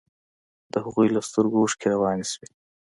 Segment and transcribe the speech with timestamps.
[0.71, 2.47] د هغوى له سترګو اوښكې روانې سوې.